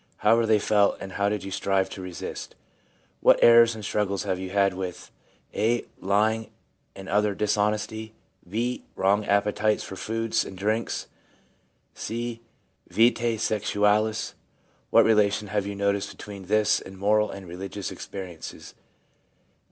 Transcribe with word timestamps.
How 0.17 0.35
were 0.35 0.47
they 0.47 0.57
felt, 0.57 0.97
and 0.99 1.11
how 1.11 1.29
did 1.29 1.43
you 1.43 1.51
strive 1.51 1.87
to 1.91 2.01
resist? 2.01 2.55
What 3.19 3.37
errors 3.43 3.75
and 3.75 3.85
struggles 3.85 4.23
have 4.23 4.39
you 4.39 4.49
had 4.49 4.73
with 4.73 5.11
(a) 5.53 5.85
lying 5.99 6.49
and 6.95 7.07
other 7.07 7.35
dishonesty, 7.35 8.15
(b) 8.49 8.83
wrong 8.95 9.23
appetites 9.25 9.83
for 9.83 9.95
foods 9.95 10.43
and 10.43 10.57
drinks, 10.57 11.05
(c) 11.93 12.41
vita 12.89 13.37
sexualis; 13.37 14.33
what 14.89 15.05
relation 15.05 15.49
have 15.49 15.67
you 15.67 15.75
noticed 15.75 16.09
between 16.17 16.45
this 16.47 16.81
and 16.81 16.97
moral 16.97 17.29
and 17.29 17.47
religious 17.47 17.91
experiences 17.91 18.73